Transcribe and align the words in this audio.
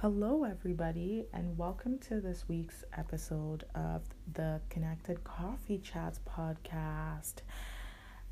Hello, 0.00 0.44
everybody, 0.44 1.26
and 1.32 1.58
welcome 1.58 1.98
to 1.98 2.20
this 2.20 2.44
week's 2.46 2.84
episode 2.96 3.64
of 3.74 4.02
the 4.32 4.60
Connected 4.70 5.24
Coffee 5.24 5.78
Chats 5.78 6.20
podcast. 6.24 7.38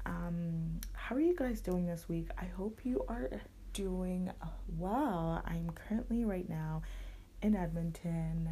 Um, 0.05 0.81
how 0.93 1.17
are 1.17 1.21
you 1.21 1.35
guys 1.35 1.61
doing 1.61 1.85
this 1.85 2.09
week? 2.09 2.29
I 2.39 2.45
hope 2.45 2.83
you 2.85 3.05
are 3.09 3.29
doing 3.73 4.31
well. 4.79 5.43
I'm 5.45 5.71
currently 5.71 6.25
right 6.25 6.49
now 6.49 6.83
in 7.43 7.57
Edmonton, 7.57 8.49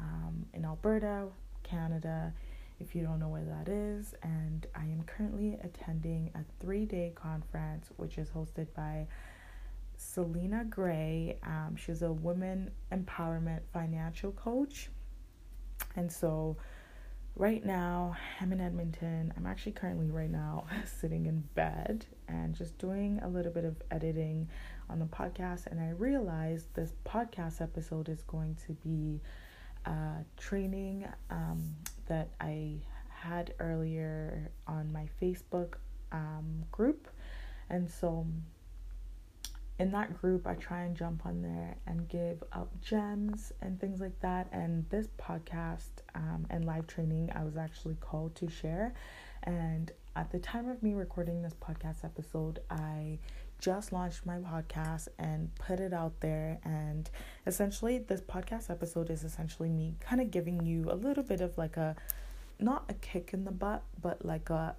um, 0.00 0.44
in 0.52 0.64
Alberta, 0.64 1.28
Canada, 1.62 2.34
if 2.80 2.96
you 2.96 3.04
don't 3.04 3.20
know 3.20 3.28
where 3.28 3.44
that 3.44 3.68
is, 3.68 4.12
and 4.24 4.66
I 4.74 4.86
am 4.86 5.04
currently 5.06 5.56
attending 5.62 6.32
a 6.34 6.40
three 6.58 6.84
day 6.84 7.12
conference 7.14 7.90
which 7.96 8.18
is 8.18 8.28
hosted 8.28 8.66
by 8.74 9.06
Selena 9.96 10.64
Gray. 10.64 11.38
Um, 11.42 11.76
she's 11.76 12.02
a 12.02 12.12
women 12.12 12.70
empowerment 12.92 13.60
financial 13.72 14.32
coach. 14.32 14.90
And 15.94 16.10
so, 16.10 16.56
right 17.34 17.64
now, 17.64 18.16
I'm 18.40 18.52
in 18.52 18.60
Edmonton. 18.60 19.32
I'm 19.36 19.46
actually 19.46 19.72
currently, 19.72 20.10
right 20.10 20.30
now, 20.30 20.66
sitting 21.00 21.26
in 21.26 21.40
bed 21.54 22.06
and 22.28 22.54
just 22.54 22.78
doing 22.78 23.20
a 23.22 23.28
little 23.28 23.52
bit 23.52 23.64
of 23.64 23.76
editing 23.90 24.48
on 24.88 24.98
the 24.98 25.06
podcast. 25.06 25.66
And 25.66 25.80
I 25.80 25.90
realized 25.90 26.66
this 26.74 26.92
podcast 27.04 27.60
episode 27.60 28.08
is 28.08 28.22
going 28.22 28.56
to 28.66 28.72
be 28.72 29.20
a 29.86 30.24
training 30.36 31.06
um, 31.30 31.74
that 32.06 32.30
I 32.40 32.82
had 33.08 33.54
earlier 33.58 34.50
on 34.66 34.92
my 34.92 35.08
Facebook 35.20 35.74
um, 36.12 36.64
group. 36.70 37.08
And 37.70 37.90
so, 37.90 38.26
in 39.78 39.90
that 39.90 40.20
group, 40.20 40.46
I 40.46 40.54
try 40.54 40.82
and 40.82 40.96
jump 40.96 41.26
on 41.26 41.42
there 41.42 41.76
and 41.86 42.08
give 42.08 42.42
up 42.52 42.70
gems 42.80 43.52
and 43.60 43.78
things 43.78 44.00
like 44.00 44.18
that. 44.20 44.48
And 44.50 44.88
this 44.88 45.08
podcast 45.18 45.90
um, 46.14 46.46
and 46.48 46.64
live 46.64 46.86
training, 46.86 47.30
I 47.34 47.44
was 47.44 47.56
actually 47.56 47.96
called 48.00 48.34
to 48.36 48.48
share. 48.48 48.94
And 49.42 49.92
at 50.14 50.30
the 50.32 50.38
time 50.38 50.68
of 50.68 50.82
me 50.82 50.94
recording 50.94 51.42
this 51.42 51.54
podcast 51.54 52.04
episode, 52.04 52.60
I 52.70 53.18
just 53.58 53.92
launched 53.92 54.24
my 54.24 54.38
podcast 54.38 55.08
and 55.18 55.54
put 55.56 55.80
it 55.80 55.92
out 55.92 56.20
there. 56.20 56.58
And 56.64 57.10
essentially, 57.46 57.98
this 57.98 58.22
podcast 58.22 58.70
episode 58.70 59.10
is 59.10 59.24
essentially 59.24 59.68
me 59.68 59.96
kind 60.00 60.22
of 60.22 60.30
giving 60.30 60.64
you 60.64 60.86
a 60.90 60.94
little 60.94 61.22
bit 61.22 61.42
of 61.42 61.56
like 61.58 61.76
a 61.76 61.96
not 62.58 62.84
a 62.88 62.94
kick 62.94 63.30
in 63.34 63.44
the 63.44 63.50
butt, 63.50 63.82
but 64.00 64.24
like 64.24 64.48
a 64.48 64.74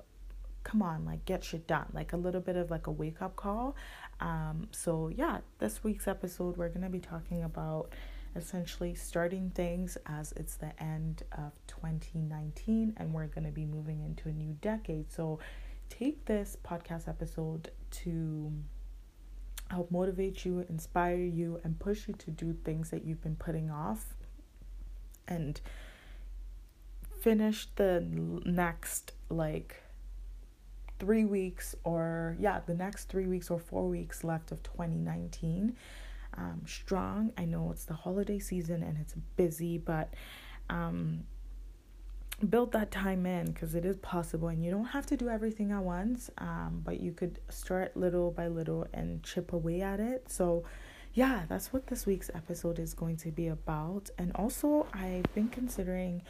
come 0.63 0.81
on, 0.81 1.05
like 1.05 1.23
get 1.23 1.43
shit 1.43 1.65
done, 1.65 1.85
like 1.93 2.11
a 2.11 2.17
little 2.17 2.41
bit 2.41 2.57
of 2.57 2.69
like 2.69 2.87
a 2.87 2.91
wake 2.91 3.21
up 3.21 3.35
call 3.37 3.75
um, 4.19 4.67
so, 4.71 5.09
yeah, 5.09 5.39
this 5.59 5.83
week's 5.83 6.07
episode, 6.07 6.57
we're 6.57 6.69
going 6.69 6.81
to 6.81 6.89
be 6.89 6.99
talking 6.99 7.43
about 7.43 7.93
essentially 8.35 8.93
starting 8.93 9.51
things 9.51 9.97
as 10.05 10.31
it's 10.33 10.55
the 10.55 10.71
end 10.81 11.23
of 11.31 11.53
2019 11.67 12.93
and 12.97 13.13
we're 13.13 13.27
going 13.27 13.45
to 13.45 13.51
be 13.51 13.65
moving 13.65 14.01
into 14.01 14.29
a 14.29 14.33
new 14.33 14.57
decade. 14.61 15.11
So, 15.11 15.39
take 15.89 16.25
this 16.25 16.57
podcast 16.65 17.07
episode 17.07 17.71
to 17.89 18.51
help 19.69 19.91
motivate 19.91 20.45
you, 20.45 20.65
inspire 20.69 21.17
you, 21.17 21.59
and 21.63 21.79
push 21.79 22.07
you 22.07 22.13
to 22.15 22.31
do 22.31 22.53
things 22.63 22.89
that 22.89 23.05
you've 23.05 23.21
been 23.21 23.35
putting 23.35 23.69
off 23.69 24.15
and 25.27 25.59
finish 27.21 27.67
the 27.75 28.05
next 28.45 29.13
like 29.29 29.83
three 30.99 31.25
weeks 31.25 31.75
or 31.83 32.35
yeah 32.39 32.59
the 32.65 32.73
next 32.73 33.05
three 33.05 33.27
weeks 33.27 33.49
or 33.49 33.59
four 33.59 33.87
weeks 33.87 34.23
left 34.23 34.51
of 34.51 34.61
2019 34.63 35.75
um, 36.37 36.61
strong. 36.65 37.31
I 37.37 37.45
know 37.45 37.71
it's 37.71 37.85
the 37.85 37.95
holiday 37.95 38.39
season 38.39 38.83
and 38.83 38.97
it's 38.97 39.15
busy 39.35 39.77
but 39.77 40.13
um, 40.69 41.23
build 42.49 42.71
that 42.73 42.91
time 42.91 43.25
in 43.25 43.47
because 43.47 43.73
it 43.73 43.85
is 43.85 43.97
possible 43.97 44.47
and 44.49 44.63
you 44.63 44.69
don't 44.69 44.85
have 44.85 45.05
to 45.07 45.17
do 45.17 45.29
everything 45.29 45.71
at 45.71 45.81
once 45.81 46.29
um, 46.37 46.81
but 46.83 46.99
you 46.99 47.11
could 47.11 47.39
start 47.49 47.97
little 47.97 48.31
by 48.31 48.47
little 48.47 48.85
and 48.93 49.23
chip 49.23 49.53
away 49.53 49.81
at 49.81 49.99
it. 49.99 50.29
So 50.29 50.63
yeah 51.13 51.43
that's 51.47 51.73
what 51.73 51.87
this 51.87 52.05
week's 52.05 52.29
episode 52.33 52.79
is 52.79 52.93
going 52.93 53.17
to 53.17 53.31
be 53.31 53.47
about. 53.47 54.09
And 54.17 54.31
also 54.35 54.87
i've 54.93 55.33
been 55.33 55.49
considering 55.49 56.21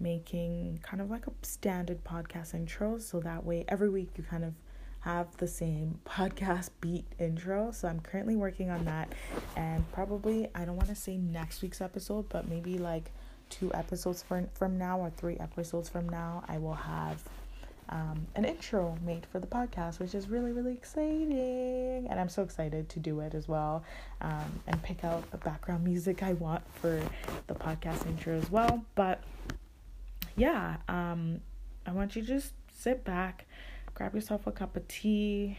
making 0.00 0.80
kind 0.82 1.00
of 1.00 1.10
like 1.10 1.26
a 1.26 1.32
standard 1.42 2.02
podcast 2.04 2.54
intro 2.54 2.98
so 2.98 3.20
that 3.20 3.44
way 3.44 3.64
every 3.68 3.88
week 3.88 4.10
you 4.16 4.24
kind 4.24 4.44
of 4.44 4.54
have 5.00 5.34
the 5.38 5.48
same 5.48 5.98
podcast 6.06 6.70
beat 6.80 7.04
intro. 7.18 7.70
So 7.70 7.88
I'm 7.88 8.00
currently 8.00 8.36
working 8.36 8.70
on 8.70 8.84
that 8.84 9.12
and 9.56 9.90
probably 9.92 10.48
I 10.54 10.64
don't 10.64 10.76
want 10.76 10.88
to 10.88 10.94
say 10.94 11.16
next 11.16 11.62
week's 11.62 11.80
episode, 11.80 12.28
but 12.28 12.48
maybe 12.48 12.78
like 12.78 13.10
two 13.48 13.72
episodes 13.74 14.22
from 14.22 14.48
from 14.54 14.78
now 14.78 15.00
or 15.00 15.10
three 15.10 15.36
episodes 15.38 15.88
from 15.88 16.08
now, 16.08 16.44
I 16.48 16.58
will 16.58 16.74
have 16.74 17.22
um, 17.90 18.26
an 18.36 18.44
intro 18.44 18.96
made 19.04 19.26
for 19.26 19.40
the 19.40 19.46
podcast, 19.46 19.98
which 19.98 20.14
is 20.14 20.28
really, 20.28 20.52
really 20.52 20.72
exciting. 20.72 22.06
And 22.08 22.20
I'm 22.20 22.28
so 22.28 22.42
excited 22.42 22.88
to 22.90 23.00
do 23.00 23.20
it 23.20 23.34
as 23.34 23.48
well 23.48 23.84
um, 24.20 24.60
and 24.66 24.80
pick 24.82 25.04
out 25.04 25.28
the 25.32 25.38
background 25.38 25.84
music 25.84 26.22
I 26.22 26.34
want 26.34 26.62
for 26.74 27.02
the 27.48 27.54
podcast 27.54 28.06
intro 28.06 28.34
as 28.34 28.50
well. 28.50 28.84
But 28.94 29.22
yeah, 30.36 30.76
um, 30.88 31.40
I 31.86 31.92
want 31.92 32.16
you 32.16 32.22
to 32.22 32.28
just 32.28 32.52
sit 32.76 33.04
back, 33.04 33.46
grab 33.94 34.14
yourself 34.14 34.46
a 34.46 34.52
cup 34.52 34.76
of 34.76 34.86
tea, 34.88 35.58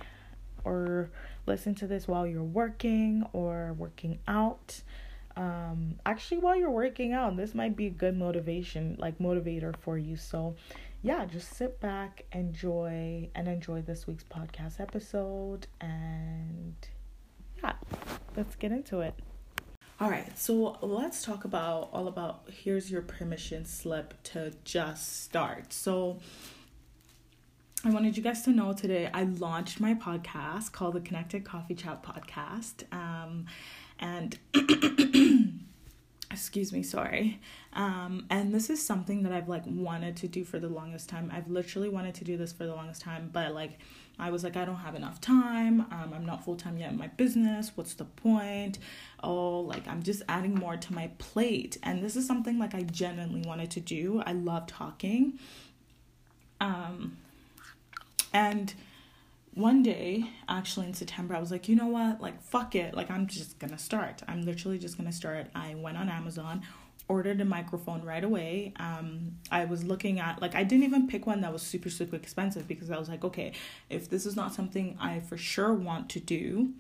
or 0.63 1.09
listen 1.45 1.75
to 1.75 1.87
this 1.87 2.07
while 2.07 2.25
you're 2.25 2.43
working 2.43 3.25
or 3.33 3.73
working 3.77 4.19
out. 4.27 4.81
Um, 5.35 5.95
actually, 6.05 6.39
while 6.39 6.55
you're 6.55 6.69
working 6.69 7.13
out, 7.13 7.37
this 7.37 7.55
might 7.55 7.75
be 7.75 7.87
a 7.87 7.91
good 7.91 8.17
motivation, 8.17 8.95
like 8.99 9.17
motivator 9.19 9.75
for 9.75 9.97
you. 9.97 10.17
So, 10.17 10.55
yeah, 11.01 11.25
just 11.25 11.55
sit 11.55 11.79
back, 11.79 12.25
enjoy, 12.31 13.29
and 13.33 13.47
enjoy 13.47 13.81
this 13.81 14.07
week's 14.07 14.25
podcast 14.25 14.79
episode. 14.79 15.67
And 15.79 16.75
yeah, 17.63 17.73
let's 18.35 18.55
get 18.55 18.71
into 18.71 18.99
it. 18.99 19.15
All 20.01 20.09
right, 20.09 20.35
so 20.35 20.79
let's 20.81 21.23
talk 21.23 21.45
about 21.45 21.89
all 21.93 22.07
about 22.07 22.49
here's 22.51 22.89
your 22.89 23.03
permission 23.03 23.65
slip 23.65 24.15
to 24.23 24.51
just 24.65 25.21
start. 25.21 25.71
So 25.71 26.17
I 27.85 27.91
wanted 27.91 28.17
you 28.17 28.23
guys 28.23 28.41
to 28.45 28.49
know 28.49 28.73
today 28.73 29.11
I 29.13 29.25
launched 29.25 29.79
my 29.79 29.93
podcast 29.93 30.71
called 30.71 30.95
the 30.95 31.01
Connected 31.01 31.45
Coffee 31.45 31.75
Chat 31.75 32.01
Podcast. 32.01 32.91
Um, 32.91 33.45
and 33.99 34.39
excuse 36.31 36.71
me, 36.71 36.83
sorry. 36.83 37.39
Um, 37.73 38.25
and 38.29 38.53
this 38.53 38.69
is 38.69 38.83
something 38.83 39.23
that 39.23 39.31
I've 39.31 39.49
like 39.49 39.63
wanted 39.65 40.15
to 40.17 40.27
do 40.27 40.43
for 40.43 40.59
the 40.59 40.69
longest 40.69 41.09
time. 41.09 41.31
I've 41.33 41.49
literally 41.49 41.89
wanted 41.89 42.15
to 42.15 42.23
do 42.23 42.37
this 42.37 42.51
for 42.51 42.65
the 42.65 42.73
longest 42.73 43.01
time, 43.01 43.29
but 43.31 43.53
like 43.53 43.79
I 44.19 44.29
was 44.29 44.43
like, 44.43 44.55
I 44.55 44.65
don't 44.65 44.75
have 44.75 44.95
enough 44.95 45.19
time. 45.19 45.81
Um, 45.91 46.13
I'm 46.15 46.25
not 46.25 46.43
full 46.43 46.55
time 46.55 46.77
yet 46.77 46.91
in 46.91 46.97
my 46.97 47.07
business. 47.07 47.71
What's 47.75 47.93
the 47.93 48.05
point? 48.05 48.79
Oh, 49.23 49.61
like 49.61 49.87
I'm 49.87 50.03
just 50.03 50.21
adding 50.29 50.55
more 50.55 50.77
to 50.77 50.93
my 50.93 51.09
plate. 51.17 51.77
And 51.83 52.03
this 52.03 52.15
is 52.15 52.27
something 52.27 52.59
like 52.59 52.75
I 52.75 52.83
genuinely 52.83 53.41
wanted 53.47 53.71
to 53.71 53.79
do. 53.79 54.21
I 54.25 54.33
love 54.33 54.67
talking. 54.67 55.39
Um, 56.59 57.17
and 58.33 58.73
one 59.53 59.83
day, 59.83 60.29
actually 60.47 60.87
in 60.87 60.93
September, 60.93 61.35
I 61.35 61.39
was 61.39 61.51
like, 61.51 61.67
you 61.67 61.75
know 61.75 61.87
what? 61.87 62.21
Like, 62.21 62.41
fuck 62.41 62.75
it. 62.75 62.93
Like, 62.93 63.11
I'm 63.11 63.27
just 63.27 63.59
gonna 63.59 63.77
start. 63.77 64.21
I'm 64.27 64.43
literally 64.43 64.77
just 64.77 64.97
gonna 64.97 65.11
start. 65.11 65.47
I 65.53 65.75
went 65.75 65.97
on 65.97 66.09
Amazon, 66.09 66.61
ordered 67.11 67.41
a 67.41 67.45
microphone 67.45 68.01
right 68.03 68.23
away. 68.23 68.73
Um, 68.77 69.33
I 69.51 69.65
was 69.65 69.83
looking 69.83 70.19
at 70.19 70.41
like 70.41 70.55
I 70.55 70.63
didn't 70.63 70.85
even 70.85 71.07
pick 71.07 71.27
one 71.27 71.41
that 71.41 71.51
was 71.51 71.61
super 71.61 71.89
super 71.89 72.15
expensive 72.15 72.67
because 72.67 72.89
I 72.89 72.97
was 72.97 73.09
like, 73.09 73.25
okay, 73.25 73.51
if 73.89 74.09
this 74.09 74.25
is 74.25 74.35
not 74.35 74.53
something 74.53 74.97
I 74.99 75.19
for 75.19 75.37
sure 75.37 75.73
want 75.73 76.09
to 76.11 76.21
do, 76.21 76.71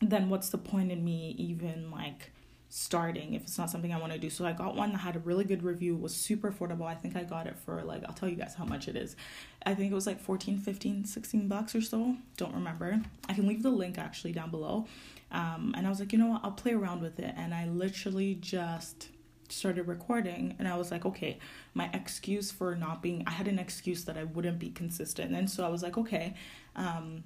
then 0.00 0.28
what's 0.28 0.50
the 0.50 0.58
point 0.58 0.92
in 0.92 1.02
me 1.02 1.34
even 1.38 1.90
like 1.90 2.30
starting 2.70 3.34
if 3.34 3.42
it's 3.42 3.56
not 3.56 3.70
something 3.70 3.92
I 3.92 3.98
want 3.98 4.12
to 4.12 4.18
do. 4.18 4.28
So 4.28 4.46
I 4.46 4.52
got 4.52 4.76
one 4.76 4.92
that 4.92 4.98
had 4.98 5.16
a 5.16 5.20
really 5.20 5.44
good 5.44 5.62
review, 5.62 5.96
was 5.96 6.14
super 6.14 6.50
affordable. 6.50 6.86
I 6.86 6.94
think 6.94 7.16
I 7.16 7.24
got 7.24 7.46
it 7.46 7.56
for 7.58 7.82
like 7.82 8.04
I'll 8.06 8.14
tell 8.14 8.28
you 8.28 8.36
guys 8.36 8.54
how 8.54 8.64
much 8.64 8.88
it 8.88 8.96
is. 8.96 9.16
I 9.64 9.74
think 9.74 9.90
it 9.90 9.94
was 9.94 10.06
like 10.06 10.20
14, 10.20 10.58
15, 10.58 11.04
16 11.04 11.48
bucks 11.48 11.74
or 11.74 11.80
so. 11.80 12.16
Don't 12.36 12.54
remember. 12.54 13.00
I 13.28 13.34
can 13.34 13.46
leave 13.46 13.62
the 13.62 13.70
link 13.70 13.98
actually 13.98 14.32
down 14.32 14.50
below. 14.50 14.86
Um, 15.30 15.74
and 15.76 15.86
I 15.86 15.90
was 15.90 16.00
like, 16.00 16.12
you 16.12 16.18
know 16.18 16.28
what? 16.28 16.40
I'll 16.44 16.52
play 16.52 16.72
around 16.72 17.02
with 17.02 17.18
it. 17.18 17.34
And 17.36 17.54
I 17.54 17.66
literally 17.66 18.34
just 18.34 19.08
started 19.50 19.88
recording 19.88 20.54
and 20.58 20.68
I 20.68 20.76
was 20.76 20.90
like, 20.90 21.06
okay, 21.06 21.38
my 21.72 21.88
excuse 21.94 22.50
for 22.50 22.74
not 22.74 23.02
being 23.02 23.24
I 23.26 23.30
had 23.30 23.48
an 23.48 23.58
excuse 23.58 24.04
that 24.04 24.18
I 24.18 24.24
wouldn't 24.24 24.58
be 24.58 24.70
consistent. 24.70 25.34
And 25.34 25.50
so 25.50 25.64
I 25.64 25.68
was 25.68 25.82
like, 25.82 25.96
okay, 25.96 26.34
um, 26.76 27.24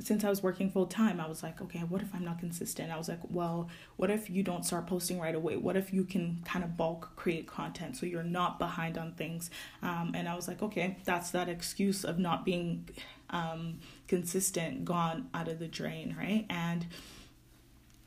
since 0.00 0.24
I 0.24 0.30
was 0.30 0.42
working 0.42 0.70
full 0.70 0.86
time, 0.86 1.20
I 1.20 1.28
was 1.28 1.42
like, 1.42 1.60
okay, 1.60 1.80
what 1.80 2.02
if 2.02 2.14
I'm 2.14 2.24
not 2.24 2.38
consistent? 2.38 2.90
I 2.90 2.98
was 2.98 3.08
like, 3.08 3.20
well, 3.28 3.68
what 3.96 4.10
if 4.10 4.28
you 4.28 4.42
don't 4.42 4.64
start 4.64 4.86
posting 4.86 5.20
right 5.20 5.34
away? 5.34 5.56
What 5.56 5.76
if 5.76 5.92
you 5.92 6.04
can 6.04 6.42
kind 6.44 6.64
of 6.64 6.76
bulk 6.76 7.12
create 7.16 7.46
content 7.46 7.96
so 7.96 8.06
you're 8.06 8.22
not 8.22 8.58
behind 8.58 8.98
on 8.98 9.12
things? 9.12 9.50
Um, 9.82 10.12
and 10.14 10.28
I 10.28 10.34
was 10.34 10.48
like, 10.48 10.62
okay, 10.62 10.96
that's 11.04 11.30
that 11.30 11.48
excuse 11.48 12.04
of 12.04 12.18
not 12.18 12.44
being 12.44 12.88
um, 13.30 13.80
consistent 14.08 14.84
gone 14.84 15.28
out 15.32 15.48
of 15.48 15.58
the 15.58 15.68
drain, 15.68 16.14
right? 16.18 16.46
And 16.50 16.86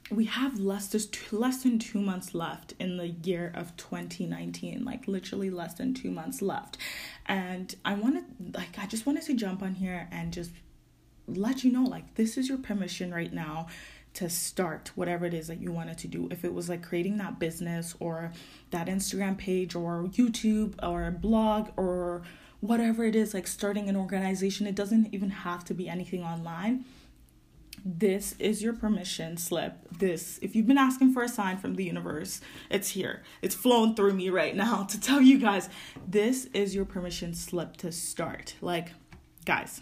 we 0.10 0.26
have 0.26 0.60
less 0.60 0.88
than 0.88 1.02
two, 1.12 1.38
less 1.38 1.64
than 1.64 1.80
two 1.80 2.00
months 2.00 2.34
left 2.34 2.74
in 2.80 2.98
the 2.98 3.08
year 3.10 3.52
of 3.54 3.76
2019 3.76 4.86
like 4.86 5.08
literally 5.08 5.50
less 5.50 5.74
than 5.74 5.94
two 5.94 6.10
months 6.10 6.42
left 6.42 6.78
and 7.26 7.76
i 7.84 7.94
wanted 7.94 8.24
like 8.56 8.80
i 8.80 8.86
just 8.86 9.06
wanted 9.06 9.22
to 9.22 9.34
jump 9.34 9.62
on 9.62 9.76
here 9.76 10.08
and 10.12 10.32
just 10.32 10.52
let 11.28 11.64
you 11.64 11.72
know 11.72 11.84
like 11.84 12.16
this 12.16 12.38
is 12.38 12.50
your 12.50 12.58
permission 12.58 13.14
right 13.14 13.34
now 13.34 13.68
to 14.14 14.30
start 14.30 14.92
whatever 14.96 15.26
it 15.26 15.34
is 15.34 15.48
that 15.48 15.62
you 15.62 15.72
wanted 15.72 15.98
to 15.98 16.08
do 16.08 16.28
if 16.32 16.44
it 16.44 16.54
was 16.54 16.70
like 16.70 16.82
creating 16.82 17.18
that 17.18 17.38
business 17.38 17.96
or 18.00 18.32
that 18.72 18.88
instagram 18.88 19.38
page 19.38 19.76
or 19.76 20.04
youtube 20.14 20.74
or 20.82 21.12
blog 21.12 21.70
or 21.78 22.24
whatever 22.62 23.04
it 23.04 23.16
is 23.16 23.34
like 23.34 23.46
starting 23.46 23.88
an 23.90 23.96
organization 23.96 24.66
it 24.66 24.76
doesn't 24.76 25.14
even 25.14 25.30
have 25.30 25.64
to 25.64 25.74
be 25.74 25.88
anything 25.88 26.24
online 26.24 26.84
this 27.86 28.36
is 28.40 28.62
your 28.62 28.74
permission 28.74 29.38
slip. 29.38 29.78
This, 29.98 30.40
if 30.42 30.56
you've 30.56 30.68
been 30.68 30.78
asking 30.78 31.14
for 31.14 31.24
a 31.24 31.30
sign 31.30 31.58
from 31.58 31.76
the 31.76 31.86
universe, 31.86 32.42
it's 32.70 32.90
here. 32.90 33.24
It's 33.42 33.56
flowing 33.56 33.96
through 33.96 34.14
me 34.14 34.30
right 34.30 34.56
now 34.56 34.84
to 34.90 35.00
tell 35.00 35.22
you 35.22 35.38
guys 35.38 35.70
this 36.08 36.46
is 36.54 36.76
your 36.76 36.86
permission 36.86 37.34
slip 37.34 37.78
to 37.78 37.92
start. 37.92 38.56
Like, 38.62 38.90
guys, 39.46 39.82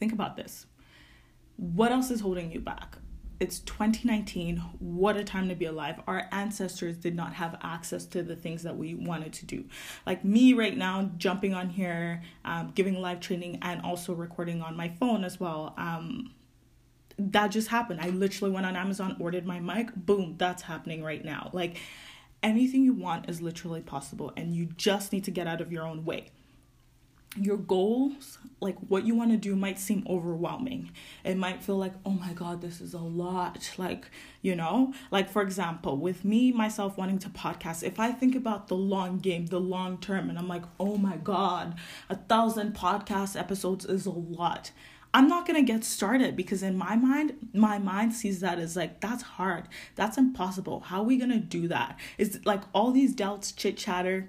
think 0.00 0.12
about 0.12 0.36
this. 0.36 0.66
What 1.56 1.92
else 1.92 2.10
is 2.10 2.20
holding 2.20 2.50
you 2.50 2.58
back? 2.58 2.96
It's 3.38 3.60
2019. 3.60 4.56
What 4.80 5.16
a 5.16 5.24
time 5.24 5.48
to 5.48 5.54
be 5.54 5.66
alive. 5.66 6.00
Our 6.06 6.26
ancestors 6.32 6.96
did 6.96 7.14
not 7.14 7.34
have 7.34 7.58
access 7.62 8.04
to 8.06 8.22
the 8.22 8.36
things 8.36 8.62
that 8.64 8.76
we 8.76 8.94
wanted 8.94 9.32
to 9.34 9.46
do. 9.46 9.64
Like 10.06 10.24
me 10.24 10.52
right 10.52 10.76
now, 10.76 11.10
jumping 11.16 11.54
on 11.54 11.70
here, 11.70 12.22
um, 12.44 12.72
giving 12.74 13.00
live 13.00 13.20
training, 13.20 13.58
and 13.62 13.80
also 13.82 14.14
recording 14.14 14.60
on 14.60 14.76
my 14.76 14.88
phone 14.88 15.24
as 15.24 15.38
well. 15.38 15.74
Um, 15.78 16.34
that 17.18 17.48
just 17.48 17.68
happened. 17.68 18.00
I 18.00 18.08
literally 18.08 18.52
went 18.52 18.66
on 18.66 18.76
Amazon, 18.76 19.16
ordered 19.20 19.46
my 19.46 19.60
mic, 19.60 19.94
boom, 19.94 20.36
that's 20.38 20.62
happening 20.62 21.02
right 21.02 21.24
now. 21.24 21.50
Like 21.52 21.78
anything 22.42 22.82
you 22.82 22.94
want 22.94 23.28
is 23.28 23.40
literally 23.40 23.82
possible, 23.82 24.32
and 24.36 24.54
you 24.54 24.66
just 24.76 25.12
need 25.12 25.24
to 25.24 25.30
get 25.30 25.46
out 25.46 25.60
of 25.60 25.72
your 25.72 25.86
own 25.86 26.04
way. 26.04 26.30
Your 27.36 27.58
goals, 27.58 28.38
like 28.60 28.76
what 28.88 29.06
you 29.06 29.14
want 29.14 29.30
to 29.30 29.36
do, 29.36 29.54
might 29.54 29.78
seem 29.78 30.04
overwhelming. 30.08 30.90
It 31.24 31.36
might 31.36 31.62
feel 31.62 31.76
like, 31.76 31.92
oh 32.04 32.10
my 32.10 32.32
God, 32.32 32.60
this 32.60 32.80
is 32.80 32.92
a 32.92 32.98
lot. 32.98 33.70
Like, 33.78 34.06
you 34.42 34.56
know, 34.56 34.92
like 35.10 35.30
for 35.30 35.40
example, 35.40 35.96
with 35.96 36.24
me, 36.24 36.50
myself 36.50 36.98
wanting 36.98 37.18
to 37.20 37.28
podcast, 37.28 37.84
if 37.84 38.00
I 38.00 38.10
think 38.10 38.34
about 38.34 38.66
the 38.66 38.74
long 38.74 39.18
game, 39.18 39.46
the 39.46 39.60
long 39.60 39.98
term, 39.98 40.28
and 40.28 40.38
I'm 40.38 40.48
like, 40.48 40.64
oh 40.80 40.96
my 40.96 41.16
God, 41.18 41.76
a 42.08 42.16
thousand 42.16 42.74
podcast 42.74 43.38
episodes 43.38 43.84
is 43.84 44.06
a 44.06 44.10
lot. 44.10 44.72
I'm 45.12 45.28
not 45.28 45.46
to 45.56 45.72
get 45.72 45.84
started 45.84 46.36
because 46.36 46.62
in 46.62 46.76
my 46.76 46.94
mind, 46.96 47.48
my 47.52 47.78
mind 47.78 48.12
sees 48.12 48.40
that 48.40 48.58
as 48.58 48.76
like, 48.76 49.00
that's 49.00 49.22
hard. 49.22 49.64
That's 49.96 50.18
impossible. 50.18 50.80
How 50.80 51.00
are 51.00 51.04
we 51.04 51.16
to 51.30 51.38
do 51.38 51.68
that? 51.68 51.98
Is 52.16 52.40
like 52.44 52.62
all 52.72 52.92
these 52.92 53.14
doubts, 53.14 53.50
chit 53.52 53.76
chatter 53.76 54.28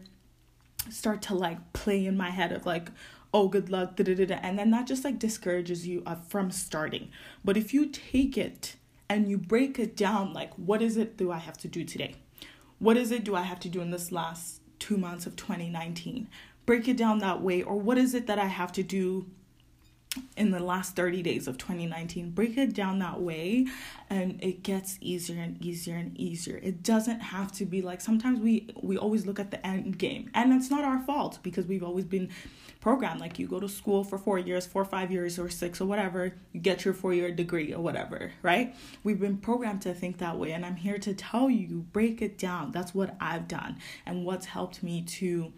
start 0.90 1.22
to 1.24 1.36
like 1.36 1.74
play 1.74 2.06
in 2.06 2.18
my 2.18 2.30
head 2.30 2.52
of 2.52 2.66
like, 2.66 2.90
oh, 3.34 3.48
good 3.48 3.70
luck, 3.70 3.96
da 3.96 4.04
da 4.04 4.26
da. 4.26 4.36
And 4.36 4.58
then 4.58 4.72
that 4.72 4.88
just 4.88 5.04
like 5.04 5.20
discourages 5.20 5.88
you 5.88 6.04
uh, 6.06 6.16
from 6.16 6.52
starting. 6.52 7.10
But 7.44 7.58
if 7.58 7.74
you 7.74 7.88
take 7.88 8.38
it 8.38 8.76
and 9.10 9.30
you 9.30 9.38
break 9.38 9.80
it 9.80 9.96
down, 9.96 10.34
like, 10.34 10.54
what 10.56 10.82
is 10.82 10.98
it 10.98 11.18
do 11.18 11.32
I 11.32 11.38
have 11.38 11.58
to 11.60 11.68
do 11.68 11.84
today? 11.84 12.16
What 12.80 12.98
is 12.98 13.12
it 13.12 13.24
do 13.24 13.36
I 13.36 13.44
have 13.44 13.60
to 13.62 13.70
do 13.70 13.82
in 13.82 13.92
this 13.92 14.12
last 14.12 14.62
two 14.80 14.98
months 14.98 15.26
of 15.26 15.36
2019? 15.36 16.28
Break 16.66 16.88
it 16.88 16.98
down 16.98 17.20
that 17.20 17.42
way. 17.42 17.62
Or 17.62 17.76
what 17.76 17.98
is 17.98 18.14
it 18.14 18.28
that 18.28 18.40
I 18.40 18.46
have 18.46 18.72
to 18.74 18.84
do 18.84 19.28
in 20.36 20.52
the 20.52 20.60
last 20.60 20.96
30 20.96 21.22
days 21.22 21.48
of 21.48 21.58
2019 21.58 22.32
break 22.32 22.58
it 22.58 22.74
down 22.74 23.00
that 23.00 23.22
way 23.22 23.66
and 24.10 24.44
it 24.44 24.62
gets 24.62 24.98
easier 25.00 25.42
and 25.42 25.62
easier 25.64 25.96
and 25.96 26.18
easier. 26.20 26.60
It 26.62 26.84
doesn't 26.84 27.22
have 27.22 27.52
to 27.54 27.66
be 27.66 27.82
like 27.82 28.02
sometimes 28.02 28.40
we 28.42 28.70
we 28.82 28.98
always 28.98 29.26
look 29.26 29.40
at 29.40 29.52
the 29.52 29.66
end 29.66 29.98
game 29.98 30.30
and 30.34 30.52
it's 30.52 30.70
not 30.70 30.84
our 30.84 31.00
fault 31.00 31.40
because 31.44 31.66
we've 31.66 31.84
always 31.84 32.04
been 32.04 32.30
programmed 32.82 33.22
like 33.22 33.40
you 33.40 33.48
go 33.48 33.60
to 33.60 33.70
school 33.70 34.04
for 34.04 34.18
four 34.18 34.38
years 34.38 34.66
four 34.66 34.84
five 34.84 35.12
years 35.12 35.40
or 35.40 35.50
six 35.50 35.80
or 35.80 35.86
whatever 35.86 36.34
you 36.52 36.60
get 36.60 36.84
your 36.84 36.94
four 36.94 37.14
year 37.14 37.32
degree 37.32 37.74
or 37.74 37.82
whatever 37.82 38.34
right? 38.42 38.76
We've 39.04 39.20
been 39.20 39.38
programmed 39.38 39.82
to 39.84 39.94
think 39.94 40.18
that 40.18 40.38
way 40.38 40.52
and 40.52 40.66
i'm 40.66 40.76
here 40.76 40.98
to 40.98 41.14
tell 41.14 41.50
you 41.50 41.86
break 41.94 42.22
it 42.22 42.38
down. 42.38 42.74
That's 42.74 42.94
what 42.94 43.16
i've 43.22 43.48
done 43.48 43.78
and 44.06 44.26
what's 44.26 44.48
helped 44.48 44.84
me 44.84 45.04
to 45.04 45.54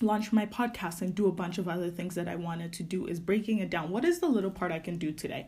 launch 0.00 0.32
my 0.32 0.46
podcast 0.46 1.02
and 1.02 1.14
do 1.14 1.26
a 1.26 1.32
bunch 1.32 1.58
of 1.58 1.68
other 1.68 1.90
things 1.90 2.14
that 2.14 2.28
I 2.28 2.36
wanted 2.36 2.72
to 2.74 2.82
do 2.82 3.06
is 3.06 3.20
breaking 3.20 3.58
it 3.58 3.70
down. 3.70 3.90
What 3.90 4.04
is 4.04 4.20
the 4.20 4.28
little 4.28 4.50
part 4.50 4.72
I 4.72 4.78
can 4.78 4.98
do 4.98 5.12
today? 5.12 5.46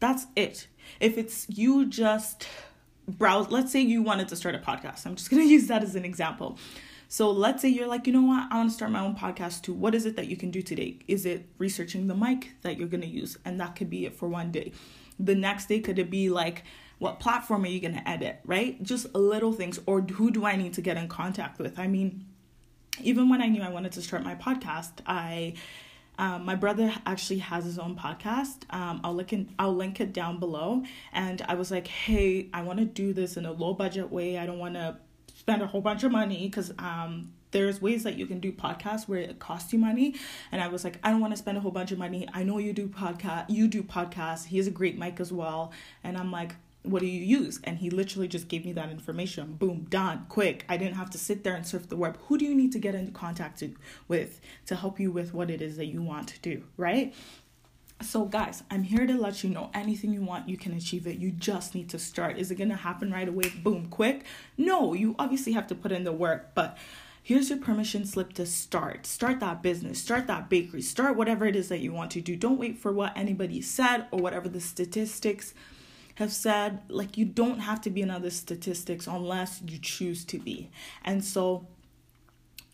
That's 0.00 0.26
it. 0.36 0.66
If 0.98 1.16
it's 1.16 1.46
you 1.48 1.86
just 1.86 2.48
browse, 3.06 3.50
let's 3.50 3.72
say 3.72 3.80
you 3.80 4.02
wanted 4.02 4.28
to 4.28 4.36
start 4.36 4.54
a 4.54 4.58
podcast. 4.58 5.06
I'm 5.06 5.16
just 5.16 5.30
going 5.30 5.42
to 5.46 5.48
use 5.48 5.68
that 5.68 5.82
as 5.82 5.94
an 5.94 6.04
example. 6.04 6.58
So 7.08 7.30
let's 7.30 7.60
say 7.60 7.68
you're 7.68 7.88
like, 7.88 8.06
you 8.06 8.12
know 8.12 8.22
what, 8.22 8.46
I 8.52 8.56
want 8.56 8.70
to 8.70 8.74
start 8.74 8.92
my 8.92 9.00
own 9.00 9.16
podcast 9.16 9.62
too. 9.62 9.74
What 9.74 9.94
is 9.94 10.06
it 10.06 10.14
that 10.16 10.28
you 10.28 10.36
can 10.36 10.52
do 10.52 10.62
today? 10.62 11.00
Is 11.08 11.26
it 11.26 11.48
researching 11.58 12.06
the 12.06 12.14
mic 12.14 12.52
that 12.62 12.78
you're 12.78 12.88
going 12.88 13.00
to 13.00 13.08
use? 13.08 13.36
And 13.44 13.58
that 13.60 13.74
could 13.74 13.90
be 13.90 14.06
it 14.06 14.14
for 14.14 14.28
one 14.28 14.52
day. 14.52 14.72
The 15.18 15.34
next 15.34 15.66
day, 15.66 15.80
could 15.80 15.98
it 15.98 16.08
be 16.08 16.30
like, 16.30 16.62
what 16.98 17.18
platform 17.18 17.64
are 17.64 17.68
you 17.68 17.80
going 17.80 17.94
to 17.94 18.08
edit, 18.08 18.40
right? 18.44 18.80
Just 18.82 19.12
little 19.14 19.52
things. 19.52 19.80
Or 19.86 20.02
who 20.02 20.30
do 20.30 20.44
I 20.44 20.54
need 20.54 20.74
to 20.74 20.82
get 20.82 20.96
in 20.96 21.08
contact 21.08 21.58
with? 21.58 21.78
I 21.78 21.88
mean, 21.88 22.26
even 23.02 23.28
when 23.28 23.40
I 23.40 23.46
knew 23.46 23.62
I 23.62 23.70
wanted 23.70 23.92
to 23.92 24.02
start 24.02 24.22
my 24.24 24.34
podcast, 24.34 24.92
I 25.06 25.54
um, 26.20 26.44
my 26.44 26.54
brother 26.54 26.92
actually 27.06 27.38
has 27.38 27.64
his 27.64 27.78
own 27.78 27.96
podcast. 27.96 28.64
Um, 28.68 29.00
I'll 29.02 29.14
link 29.14 29.32
it, 29.32 29.46
I'll 29.58 29.74
link 29.74 30.00
it 30.00 30.12
down 30.12 30.38
below. 30.38 30.82
And 31.14 31.40
I 31.48 31.54
was 31.54 31.70
like, 31.70 31.86
hey, 31.86 32.50
I 32.52 32.60
want 32.60 32.78
to 32.78 32.84
do 32.84 33.14
this 33.14 33.38
in 33.38 33.46
a 33.46 33.52
low 33.52 33.72
budget 33.72 34.12
way. 34.12 34.36
I 34.36 34.44
don't 34.44 34.58
want 34.58 34.74
to 34.74 34.98
spend 35.34 35.62
a 35.62 35.66
whole 35.66 35.80
bunch 35.80 36.04
of 36.04 36.12
money 36.12 36.46
because 36.46 36.74
um, 36.78 37.32
there's 37.52 37.80
ways 37.80 38.02
that 38.02 38.16
you 38.16 38.26
can 38.26 38.38
do 38.38 38.52
podcasts 38.52 39.08
where 39.08 39.20
it 39.20 39.38
costs 39.38 39.72
you 39.72 39.78
money. 39.78 40.14
And 40.52 40.62
I 40.62 40.68
was 40.68 40.84
like, 40.84 40.98
I 41.02 41.10
don't 41.10 41.20
want 41.20 41.32
to 41.32 41.38
spend 41.38 41.56
a 41.56 41.60
whole 41.62 41.70
bunch 41.70 41.90
of 41.90 41.98
money. 41.98 42.28
I 42.34 42.42
know 42.42 42.58
you 42.58 42.74
do 42.74 42.86
podcast. 42.86 43.46
You 43.48 43.66
do 43.66 43.82
podcasts. 43.82 44.44
He 44.44 44.58
has 44.58 44.66
a 44.66 44.70
great 44.70 44.98
mic 44.98 45.20
as 45.20 45.32
well. 45.32 45.72
And 46.04 46.18
I'm 46.18 46.30
like, 46.30 46.54
what 46.82 47.00
do 47.00 47.06
you 47.06 47.22
use? 47.22 47.60
And 47.64 47.78
he 47.78 47.90
literally 47.90 48.28
just 48.28 48.48
gave 48.48 48.64
me 48.64 48.72
that 48.72 48.90
information. 48.90 49.54
Boom, 49.54 49.86
done, 49.90 50.26
quick. 50.28 50.64
I 50.68 50.76
didn't 50.76 50.96
have 50.96 51.10
to 51.10 51.18
sit 51.18 51.44
there 51.44 51.54
and 51.54 51.66
surf 51.66 51.88
the 51.88 51.96
web. 51.96 52.18
Who 52.28 52.38
do 52.38 52.44
you 52.44 52.54
need 52.54 52.72
to 52.72 52.78
get 52.78 52.94
into 52.94 53.12
contact 53.12 53.62
with 54.08 54.40
to 54.66 54.76
help 54.76 54.98
you 54.98 55.10
with 55.10 55.34
what 55.34 55.50
it 55.50 55.60
is 55.60 55.76
that 55.76 55.86
you 55.86 56.02
want 56.02 56.28
to 56.28 56.38
do, 56.40 56.64
right? 56.76 57.14
So, 58.02 58.24
guys, 58.24 58.62
I'm 58.70 58.84
here 58.84 59.06
to 59.06 59.12
let 59.12 59.44
you 59.44 59.50
know 59.50 59.70
anything 59.74 60.14
you 60.14 60.22
want, 60.22 60.48
you 60.48 60.56
can 60.56 60.72
achieve 60.72 61.06
it. 61.06 61.18
You 61.18 61.32
just 61.32 61.74
need 61.74 61.90
to 61.90 61.98
start. 61.98 62.38
Is 62.38 62.50
it 62.50 62.54
going 62.54 62.70
to 62.70 62.76
happen 62.76 63.12
right 63.12 63.28
away? 63.28 63.52
Boom, 63.62 63.88
quick? 63.90 64.24
No, 64.56 64.94
you 64.94 65.14
obviously 65.18 65.52
have 65.52 65.66
to 65.66 65.74
put 65.74 65.92
in 65.92 66.04
the 66.04 66.12
work, 66.12 66.54
but 66.54 66.78
here's 67.22 67.50
your 67.50 67.58
permission 67.58 68.06
slip 68.06 68.32
to 68.34 68.46
start. 68.46 69.04
Start 69.04 69.38
that 69.40 69.62
business, 69.62 70.00
start 70.00 70.26
that 70.28 70.48
bakery, 70.48 70.80
start 70.80 71.14
whatever 71.14 71.44
it 71.44 71.54
is 71.54 71.68
that 71.68 71.80
you 71.80 71.92
want 71.92 72.10
to 72.12 72.22
do. 72.22 72.36
Don't 72.36 72.58
wait 72.58 72.78
for 72.78 72.90
what 72.90 73.12
anybody 73.14 73.60
said 73.60 74.06
or 74.10 74.18
whatever 74.18 74.48
the 74.48 74.62
statistics 74.62 75.52
have 76.20 76.32
said 76.32 76.80
like 76.88 77.16
you 77.16 77.24
don't 77.24 77.60
have 77.60 77.80
to 77.80 77.90
be 77.90 78.02
another 78.02 78.28
statistics 78.28 79.06
unless 79.06 79.62
you 79.66 79.78
choose 79.78 80.22
to 80.26 80.38
be. 80.38 80.70
And 81.02 81.24
so 81.24 81.66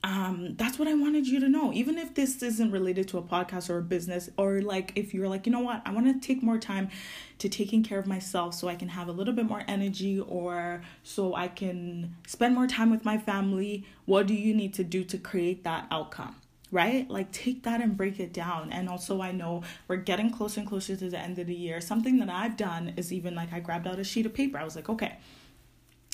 um, 0.02 0.54
that's 0.56 0.80
what 0.80 0.88
I 0.88 0.94
wanted 0.94 1.28
you 1.28 1.38
to 1.38 1.48
know. 1.48 1.72
Even 1.72 1.96
if 1.96 2.12
this 2.12 2.42
isn't 2.42 2.72
related 2.72 3.06
to 3.08 3.18
a 3.18 3.22
podcast 3.22 3.70
or 3.70 3.78
a 3.78 3.82
business, 3.82 4.28
or 4.36 4.62
like 4.62 4.92
if 4.96 5.14
you're 5.14 5.28
like, 5.28 5.46
you 5.46 5.52
know 5.52 5.60
what, 5.60 5.80
I 5.86 5.92
want 5.92 6.06
to 6.06 6.26
take 6.26 6.42
more 6.42 6.58
time 6.58 6.90
to 7.38 7.48
taking 7.48 7.84
care 7.84 8.00
of 8.00 8.06
myself 8.06 8.54
so 8.54 8.68
I 8.68 8.74
can 8.74 8.88
have 8.88 9.06
a 9.08 9.12
little 9.12 9.34
bit 9.34 9.46
more 9.46 9.62
energy 9.68 10.20
or 10.20 10.82
so 11.04 11.34
I 11.34 11.46
can 11.46 12.16
spend 12.26 12.54
more 12.54 12.66
time 12.66 12.90
with 12.90 13.04
my 13.04 13.16
family. 13.16 13.84
What 14.06 14.26
do 14.26 14.34
you 14.34 14.54
need 14.54 14.74
to 14.74 14.84
do 14.84 15.04
to 15.04 15.18
create 15.18 15.62
that 15.64 15.86
outcome? 15.92 16.34
Right? 16.70 17.08
Like 17.08 17.32
take 17.32 17.62
that 17.64 17.80
and 17.80 17.96
break 17.96 18.18
it 18.20 18.32
down. 18.32 18.72
And 18.72 18.88
also, 18.88 19.20
I 19.20 19.32
know 19.32 19.62
we're 19.88 19.96
getting 19.96 20.30
closer 20.30 20.60
and 20.60 20.68
closer 20.68 20.96
to 20.96 21.08
the 21.08 21.18
end 21.18 21.38
of 21.38 21.46
the 21.46 21.54
year. 21.54 21.80
Something 21.80 22.18
that 22.18 22.28
I've 22.28 22.56
done 22.56 22.94
is 22.96 23.12
even 23.12 23.34
like 23.34 23.52
I 23.52 23.60
grabbed 23.60 23.86
out 23.86 23.98
a 23.98 24.04
sheet 24.04 24.26
of 24.26 24.34
paper. 24.34 24.58
I 24.58 24.64
was 24.64 24.76
like, 24.76 24.88
okay, 24.88 25.16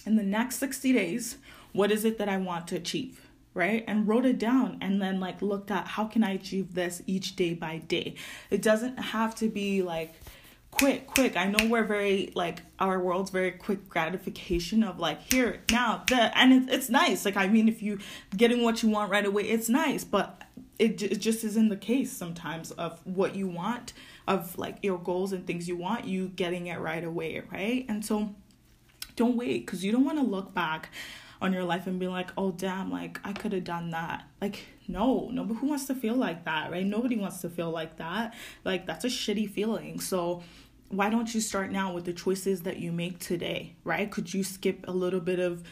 in 0.06 0.16
the 0.16 0.22
next 0.22 0.56
60 0.56 0.92
days, 0.92 1.38
what 1.72 1.90
is 1.90 2.04
it 2.04 2.18
that 2.18 2.28
I 2.28 2.36
want 2.36 2.68
to 2.68 2.76
achieve? 2.76 3.28
Right? 3.54 3.84
And 3.86 4.08
wrote 4.08 4.24
it 4.24 4.38
down 4.38 4.78
and 4.80 5.00
then 5.00 5.20
like 5.20 5.42
looked 5.42 5.70
at 5.70 5.86
how 5.86 6.06
can 6.06 6.24
I 6.24 6.32
achieve 6.32 6.74
this 6.74 7.02
each 7.06 7.36
day 7.36 7.52
by 7.52 7.78
day. 7.78 8.14
It 8.50 8.62
doesn't 8.62 8.96
have 8.96 9.34
to 9.36 9.48
be 9.48 9.82
like 9.82 10.14
quick, 10.70 11.06
quick. 11.06 11.36
I 11.36 11.46
know 11.46 11.68
we're 11.68 11.84
very 11.84 12.32
like 12.34 12.62
our 12.78 12.98
world's 12.98 13.30
very 13.30 13.52
quick 13.52 13.88
gratification 13.88 14.82
of 14.82 14.98
like 14.98 15.20
here 15.30 15.60
now 15.70 16.02
that 16.08 16.32
and 16.34 16.52
it, 16.52 16.74
it's 16.74 16.88
nice. 16.88 17.26
Like 17.26 17.36
I 17.36 17.46
mean, 17.46 17.68
if 17.68 17.82
you 17.82 17.98
getting 18.34 18.62
what 18.62 18.82
you 18.82 18.88
want 18.88 19.10
right 19.10 19.24
away, 19.24 19.42
it's 19.42 19.68
nice. 19.68 20.02
But 20.02 20.41
it 20.82 21.00
it 21.02 21.20
just 21.20 21.44
isn't 21.44 21.68
the 21.68 21.76
case 21.76 22.12
sometimes 22.12 22.72
of 22.72 23.00
what 23.06 23.36
you 23.36 23.46
want 23.46 23.92
of 24.26 24.58
like 24.58 24.78
your 24.82 24.98
goals 24.98 25.32
and 25.32 25.46
things 25.46 25.68
you 25.68 25.76
want 25.76 26.04
you 26.04 26.28
getting 26.28 26.66
it 26.66 26.78
right 26.80 27.04
away, 27.04 27.42
right? 27.52 27.86
And 27.88 28.04
so 28.04 28.34
don't 29.14 29.36
wait 29.36 29.64
because 29.64 29.84
you 29.84 29.92
don't 29.92 30.04
want 30.04 30.18
to 30.18 30.24
look 30.24 30.52
back 30.52 30.90
on 31.40 31.52
your 31.52 31.64
life 31.64 31.86
and 31.86 31.98
be 31.98 32.06
like, 32.06 32.30
oh 32.36 32.52
damn, 32.52 32.90
like 32.90 33.20
I 33.24 33.32
could 33.32 33.52
have 33.52 33.64
done 33.64 33.90
that. 33.90 34.24
Like 34.40 34.66
no, 34.88 35.28
no, 35.32 35.44
but 35.44 35.54
who 35.54 35.68
wants 35.68 35.86
to 35.86 35.94
feel 35.94 36.16
like 36.16 36.44
that, 36.44 36.72
right? 36.72 36.84
Nobody 36.84 37.16
wants 37.16 37.40
to 37.42 37.48
feel 37.50 37.70
like 37.70 37.96
that. 37.98 38.34
Like 38.64 38.86
that's 38.86 39.04
a 39.04 39.08
shitty 39.08 39.50
feeling. 39.50 40.00
So 40.00 40.42
why 40.88 41.08
don't 41.10 41.32
you 41.32 41.40
start 41.40 41.70
now 41.70 41.92
with 41.92 42.04
the 42.04 42.12
choices 42.12 42.62
that 42.62 42.78
you 42.78 42.92
make 42.92 43.18
today, 43.18 43.76
right? 43.84 44.10
Could 44.10 44.34
you 44.34 44.42
skip 44.42 44.84
a 44.88 44.92
little 44.92 45.20
bit 45.20 45.38
of 45.38 45.62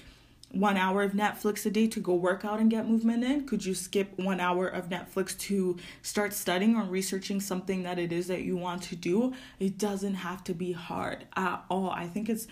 one 0.53 0.77
hour 0.77 1.03
of 1.03 1.13
Netflix 1.13 1.65
a 1.65 1.71
day 1.71 1.87
to 1.87 2.01
go 2.01 2.15
work 2.15 2.45
out 2.45 2.59
and 2.59 2.71
get 2.71 2.89
movement 2.89 3.23
in? 3.23 3.47
Could 3.47 3.65
you 3.65 3.75
skip 3.75 4.19
one 4.19 4.41
hour 4.41 4.67
of 4.67 4.89
Netflix 4.89 5.39
to 5.39 5.77
start 6.03 6.33
studying 6.33 6.77
or 6.77 6.85
researching 6.85 7.41
something 7.41 7.83
that 7.85 7.99
it 7.99 8.13
is 8.13 8.27
that 8.27 8.43
you 8.43 8.57
want 8.57 8.83
to 8.85 8.97
do? 8.97 9.33
It 9.59 9.79
doesn't 9.79 10.15
have 10.15 10.43
to 10.45 10.55
be 10.55 10.73
hard 10.73 11.27
at 11.37 11.65
all. 11.71 11.91
I 11.91 12.07
think 12.07 12.29
it's 12.29 12.47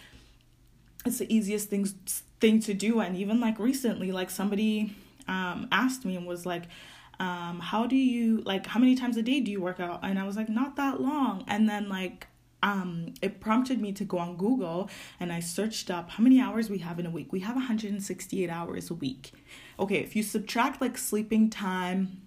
it's 1.04 1.18
the 1.18 1.32
easiest 1.32 1.70
things 1.70 1.94
thing 2.40 2.60
to 2.60 2.74
do. 2.74 3.00
And 3.00 3.16
even 3.16 3.40
like 3.40 3.58
recently, 3.58 4.12
like 4.12 4.30
somebody 4.30 4.94
um 5.26 5.68
asked 5.72 6.04
me 6.04 6.16
and 6.16 6.26
was 6.26 6.46
like, 6.46 6.64
um, 7.20 7.58
how 7.58 7.86
do 7.86 7.96
you 7.96 8.42
like 8.42 8.66
how 8.66 8.78
many 8.78 8.94
times 8.94 9.16
a 9.16 9.22
day 9.22 9.40
do 9.40 9.50
you 9.50 9.60
work 9.60 9.80
out? 9.80 10.00
And 10.02 10.18
I 10.18 10.24
was 10.24 10.36
like, 10.36 10.48
not 10.48 10.76
that 10.76 11.00
long. 11.00 11.44
And 11.48 11.68
then 11.68 11.88
like 11.88 12.28
um, 12.62 13.14
it 13.22 13.40
prompted 13.40 13.80
me 13.80 13.92
to 13.92 14.04
go 14.04 14.18
on 14.18 14.36
Google 14.36 14.90
and 15.20 15.32
I 15.32 15.40
searched 15.40 15.90
up 15.90 16.10
how 16.10 16.22
many 16.22 16.40
hours 16.40 16.68
we 16.68 16.78
have 16.78 16.98
in 16.98 17.06
a 17.06 17.10
week. 17.10 17.32
We 17.32 17.40
have 17.40 17.54
168 17.54 18.50
hours 18.50 18.90
a 18.90 18.94
week. 18.94 19.32
Okay, 19.78 19.96
if 19.96 20.16
you 20.16 20.22
subtract 20.22 20.80
like 20.80 20.98
sleeping 20.98 21.50
time, 21.50 22.22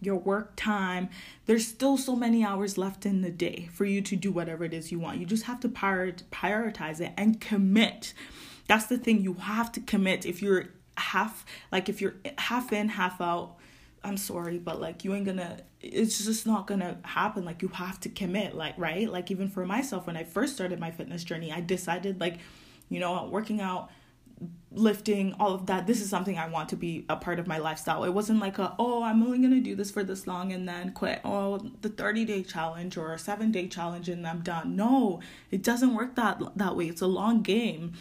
your 0.00 0.16
work 0.16 0.52
time, 0.56 1.08
there's 1.46 1.66
still 1.66 1.98
so 1.98 2.16
many 2.16 2.44
hours 2.44 2.78
left 2.78 3.04
in 3.04 3.22
the 3.22 3.30
day 3.30 3.68
for 3.72 3.84
you 3.84 4.00
to 4.00 4.16
do 4.16 4.30
whatever 4.32 4.64
it 4.64 4.72
is 4.72 4.90
you 4.90 4.98
want. 4.98 5.18
You 5.18 5.26
just 5.26 5.44
have 5.44 5.60
to 5.60 5.68
prioritize 5.68 7.00
it 7.00 7.12
and 7.16 7.40
commit. 7.40 8.14
That's 8.66 8.86
the 8.86 8.98
thing, 8.98 9.20
you 9.22 9.34
have 9.34 9.72
to 9.72 9.80
commit. 9.80 10.24
If 10.24 10.40
you're 10.40 10.68
half, 10.96 11.44
like 11.72 11.88
if 11.88 12.00
you're 12.00 12.14
half 12.38 12.72
in, 12.72 12.90
half 12.90 13.20
out, 13.20 13.56
I'm 14.02 14.16
sorry, 14.16 14.58
but 14.58 14.80
like 14.80 15.04
you 15.04 15.14
ain't 15.14 15.26
gonna 15.26 15.58
it's 15.80 16.24
just 16.24 16.46
not 16.46 16.66
gonna 16.66 16.98
happen. 17.02 17.44
Like 17.44 17.62
you 17.62 17.68
have 17.68 18.00
to 18.00 18.08
commit, 18.08 18.54
like 18.54 18.74
right? 18.78 19.10
Like 19.10 19.30
even 19.30 19.48
for 19.48 19.66
myself 19.66 20.06
when 20.06 20.16
I 20.16 20.24
first 20.24 20.54
started 20.54 20.80
my 20.80 20.90
fitness 20.90 21.24
journey, 21.24 21.52
I 21.52 21.60
decided 21.60 22.20
like, 22.20 22.38
you 22.88 22.98
know, 22.98 23.28
working 23.30 23.60
out, 23.60 23.90
lifting, 24.72 25.34
all 25.38 25.54
of 25.54 25.66
that, 25.66 25.86
this 25.86 26.00
is 26.00 26.08
something 26.08 26.38
I 26.38 26.48
want 26.48 26.70
to 26.70 26.76
be 26.76 27.04
a 27.10 27.16
part 27.16 27.38
of 27.38 27.46
my 27.46 27.58
lifestyle. 27.58 28.04
It 28.04 28.14
wasn't 28.14 28.40
like 28.40 28.58
a 28.58 28.74
oh, 28.78 29.02
I'm 29.02 29.22
only 29.22 29.38
gonna 29.38 29.60
do 29.60 29.74
this 29.74 29.90
for 29.90 30.02
this 30.02 30.26
long 30.26 30.52
and 30.52 30.66
then 30.66 30.92
quit. 30.92 31.20
Oh, 31.22 31.58
the 31.82 31.90
30 31.90 32.24
day 32.24 32.42
challenge 32.42 32.96
or 32.96 33.12
a 33.12 33.18
seven 33.18 33.52
day 33.52 33.68
challenge 33.68 34.08
and 34.08 34.26
I'm 34.26 34.40
done. 34.40 34.76
No, 34.76 35.20
it 35.50 35.62
doesn't 35.62 35.94
work 35.94 36.14
that 36.16 36.40
that 36.56 36.74
way. 36.74 36.86
It's 36.86 37.02
a 37.02 37.06
long 37.06 37.42
game 37.42 37.92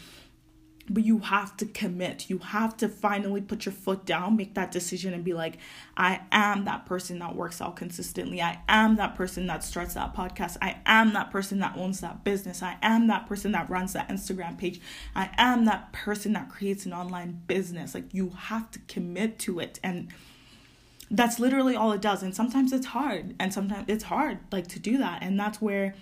but 0.89 1.05
you 1.05 1.19
have 1.19 1.55
to 1.57 1.65
commit. 1.65 2.29
You 2.29 2.39
have 2.39 2.75
to 2.77 2.89
finally 2.89 3.41
put 3.41 3.65
your 3.65 3.73
foot 3.73 4.05
down, 4.05 4.35
make 4.35 4.55
that 4.55 4.71
decision, 4.71 5.13
and 5.13 5.23
be 5.23 5.33
like, 5.33 5.57
I 5.95 6.21
am 6.31 6.65
that 6.65 6.85
person 6.85 7.19
that 7.19 7.35
works 7.35 7.61
out 7.61 7.75
consistently. 7.75 8.41
I 8.41 8.59
am 8.67 8.95
that 8.95 9.15
person 9.15 9.47
that 9.47 9.63
starts 9.63 9.93
that 9.93 10.15
podcast. 10.15 10.57
I 10.61 10.77
am 10.85 11.13
that 11.13 11.29
person 11.29 11.59
that 11.59 11.77
owns 11.77 12.01
that 12.01 12.23
business. 12.23 12.63
I 12.63 12.77
am 12.81 13.07
that 13.07 13.27
person 13.27 13.51
that 13.51 13.69
runs 13.69 13.93
that 13.93 14.09
Instagram 14.09 14.57
page. 14.57 14.81
I 15.15 15.29
am 15.37 15.65
that 15.65 15.91
person 15.93 16.33
that 16.33 16.49
creates 16.49 16.85
an 16.85 16.93
online 16.93 17.41
business. 17.47 17.93
Like, 17.93 18.13
you 18.13 18.31
have 18.35 18.71
to 18.71 18.79
commit 18.87 19.37
to 19.39 19.59
it. 19.59 19.79
And 19.83 20.09
that's 21.11 21.39
literally 21.39 21.75
all 21.75 21.91
it 21.91 22.01
does. 22.01 22.23
And 22.23 22.35
sometimes 22.35 22.73
it's 22.73 22.87
hard. 22.87 23.35
And 23.39 23.53
sometimes 23.53 23.85
it's 23.87 24.05
hard, 24.05 24.39
like, 24.51 24.67
to 24.67 24.79
do 24.79 24.97
that. 24.97 25.21
And 25.21 25.39
that's 25.39 25.61
where 25.61 25.95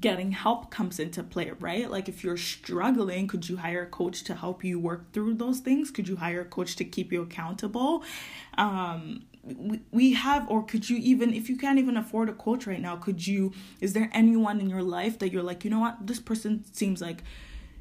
getting 0.00 0.32
help 0.32 0.70
comes 0.70 0.98
into 0.98 1.22
play, 1.22 1.52
right? 1.60 1.90
Like 1.90 2.08
if 2.08 2.24
you're 2.24 2.36
struggling, 2.36 3.28
could 3.28 3.48
you 3.48 3.56
hire 3.58 3.82
a 3.82 3.86
coach 3.86 4.24
to 4.24 4.34
help 4.34 4.64
you 4.64 4.78
work 4.78 5.12
through 5.12 5.34
those 5.34 5.60
things? 5.60 5.90
Could 5.90 6.08
you 6.08 6.16
hire 6.16 6.42
a 6.42 6.44
coach 6.44 6.76
to 6.76 6.84
keep 6.84 7.12
you 7.12 7.22
accountable? 7.22 8.02
Um 8.56 9.24
we, 9.42 9.80
we 9.90 10.14
have 10.14 10.50
or 10.50 10.64
could 10.64 10.88
you 10.88 10.96
even 10.96 11.34
if 11.34 11.50
you 11.50 11.56
can't 11.58 11.78
even 11.78 11.98
afford 11.98 12.28
a 12.30 12.32
coach 12.32 12.66
right 12.66 12.80
now, 12.80 12.96
could 12.96 13.26
you 13.26 13.52
is 13.80 13.92
there 13.92 14.10
anyone 14.12 14.60
in 14.60 14.70
your 14.70 14.82
life 14.82 15.18
that 15.18 15.32
you're 15.32 15.42
like, 15.42 15.64
"You 15.64 15.70
know 15.70 15.80
what? 15.80 16.06
This 16.06 16.20
person 16.20 16.64
seems 16.72 17.02
like 17.02 17.22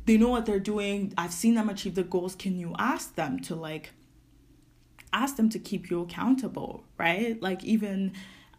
they 0.05 0.17
know 0.17 0.29
what 0.29 0.45
they're 0.45 0.59
doing. 0.59 1.13
I've 1.17 1.33
seen 1.33 1.55
them 1.55 1.69
achieve 1.69 1.95
the 1.95 2.03
goals. 2.03 2.35
Can 2.35 2.57
you 2.57 2.75
ask 2.77 3.15
them 3.15 3.39
to 3.41 3.55
like 3.55 3.91
ask 5.13 5.35
them 5.37 5.49
to 5.49 5.59
keep 5.59 5.89
you 5.89 6.01
accountable, 6.01 6.83
right? 6.97 7.41
Like 7.41 7.63
even 7.63 8.13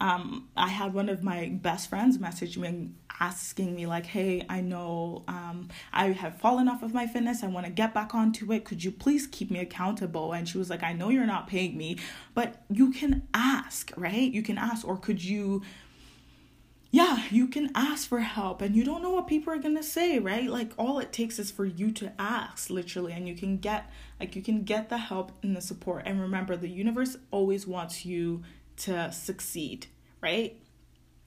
um, 0.04 0.48
I 0.54 0.68
had 0.68 0.92
one 0.92 1.08
of 1.08 1.22
my 1.22 1.48
best 1.62 1.88
friends 1.88 2.18
message 2.18 2.58
me 2.58 2.90
asking 3.20 3.74
me 3.74 3.86
like, 3.86 4.04
"Hey, 4.04 4.44
I 4.50 4.60
know 4.60 5.24
um, 5.28 5.68
I 5.94 6.08
have 6.08 6.38
fallen 6.38 6.68
off 6.68 6.82
of 6.82 6.92
my 6.92 7.06
fitness. 7.06 7.42
I 7.42 7.46
want 7.46 7.64
to 7.64 7.72
get 7.72 7.94
back 7.94 8.14
onto 8.14 8.52
it. 8.52 8.66
Could 8.66 8.84
you 8.84 8.90
please 8.90 9.26
keep 9.26 9.50
me 9.50 9.60
accountable?" 9.60 10.34
And 10.34 10.46
she 10.46 10.58
was 10.58 10.68
like, 10.68 10.82
"I 10.82 10.92
know 10.92 11.08
you're 11.08 11.24
not 11.24 11.46
paying 11.46 11.78
me, 11.78 11.96
but 12.34 12.64
you 12.68 12.92
can 12.92 13.26
ask, 13.32 13.92
right? 13.96 14.30
You 14.30 14.42
can 14.42 14.58
ask, 14.58 14.86
or 14.86 14.98
could 14.98 15.24
you?" 15.24 15.62
yeah, 16.90 17.24
you 17.30 17.48
can 17.48 17.72
ask 17.74 18.08
for 18.08 18.20
help 18.20 18.62
and 18.62 18.76
you 18.76 18.84
don't 18.84 19.02
know 19.02 19.10
what 19.10 19.26
people 19.26 19.52
are 19.52 19.58
to 19.58 19.82
say, 19.82 20.20
right? 20.20 20.48
Like 20.48 20.70
all 20.78 21.00
it 21.00 21.12
takes 21.12 21.40
is 21.40 21.50
for 21.50 21.64
you 21.64 21.90
to 21.90 22.12
ask 22.20 22.70
literally 22.70 23.12
and 23.12 23.26
you 23.26 23.34
can 23.34 23.56
get 23.56 23.90
like 24.20 24.36
you 24.36 24.42
can 24.42 24.62
get 24.62 24.90
the 24.90 24.98
help 24.98 25.32
and 25.42 25.56
the 25.56 25.60
support. 25.60 26.02
And 26.06 26.20
remember, 26.20 26.56
the 26.56 26.68
universe 26.68 27.16
always 27.32 27.66
wants 27.66 28.04
you 28.04 28.44
to 28.76 29.10
succeed, 29.12 29.86
right? 30.24 30.56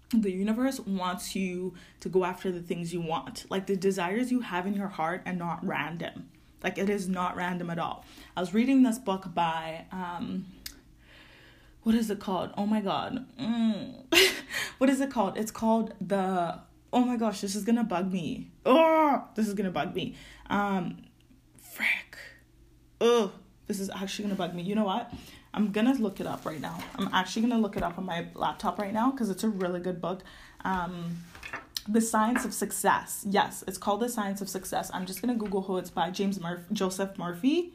The 0.10 0.32
universe 0.32 0.80
wants 0.80 1.36
you 1.36 1.76
to 2.00 2.10
go 2.10 2.26
after 2.26 2.52
the 2.52 2.62
things 2.62 2.94
you 2.94 3.02
want. 3.02 3.46
Like 3.50 3.68
the 3.68 3.76
desires 3.76 4.32
you 4.32 4.40
have 4.40 4.66
in 4.66 4.74
your 4.74 4.88
heart 4.88 5.22
are 5.28 5.34
not 5.34 5.66
random. 5.66 6.30
Like 6.64 6.80
it 6.80 6.90
is 6.90 7.08
not 7.08 7.36
random 7.36 7.70
at 7.70 7.78
all. 7.78 8.04
I 8.36 8.40
was 8.40 8.54
reading 8.54 8.82
this 8.82 8.98
book 8.98 9.34
by 9.36 9.86
um 9.92 10.48
what 11.84 11.96
is 11.96 12.10
it 12.10 12.20
called? 12.20 12.50
Oh 12.58 12.66
my 12.66 12.82
god. 12.82 13.26
Mm. 13.40 14.04
what 14.80 14.90
is 14.90 15.00
it 15.00 15.12
called? 15.12 15.38
It's 15.38 15.52
called 15.52 15.94
the 16.02 16.60
Oh 16.92 17.02
my 17.02 17.18
gosh, 17.18 17.42
this 17.42 17.54
is 17.54 17.64
gonna 17.64 17.84
bug 17.84 18.12
me. 18.12 18.50
Oh, 18.66 19.24
this 19.36 19.48
is 19.48 19.54
gonna 19.54 19.72
bug 19.72 19.94
me. 19.94 20.16
Um, 20.50 21.04
frick. 21.62 22.18
Oh, 23.00 23.32
this 23.68 23.80
is 23.80 23.90
actually 23.90 24.24
gonna 24.24 24.36
bug 24.36 24.56
me. 24.56 24.64
You 24.64 24.74
know 24.74 24.86
what? 24.86 25.14
I'm 25.58 25.72
gonna 25.72 25.96
look 25.96 26.20
it 26.20 26.28
up 26.28 26.46
right 26.46 26.62
now. 26.62 26.78
I'm 26.98 27.10
actually 27.12 27.42
gonna 27.42 27.58
look 27.58 27.76
it 27.76 27.82
up 27.82 27.98
on 27.98 28.06
my 28.06 28.28
laptop 28.36 28.78
right 28.78 28.94
now 28.94 29.10
because 29.10 29.32
it's 29.32 29.44
a 29.44 29.50
really 29.50 29.80
good 29.80 30.00
book. 30.00 30.22
Um, 30.64 31.24
the 31.88 32.00
Science 32.00 32.46
of 32.46 32.54
Success. 32.54 33.26
Yes, 33.28 33.64
it's 33.68 33.80
called 33.80 34.02
The 34.02 34.08
Science 34.08 34.40
of 34.40 34.50
Success. 34.50 34.92
I'm 34.94 35.08
just 35.08 35.20
gonna 35.20 35.34
Google 35.34 35.64
who 35.64 35.78
it's 35.78 35.90
by. 35.90 36.12
James 36.12 36.40
Murphy, 36.40 36.64
Joseph 36.74 37.18
Murphy. 37.18 37.74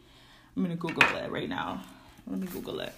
I'm 0.56 0.62
gonna 0.62 0.76
Google 0.76 1.02
it 1.16 1.32
right 1.32 1.48
now. 1.48 1.82
Let 2.28 2.38
me 2.38 2.46
Google 2.46 2.78
it. 2.78 2.92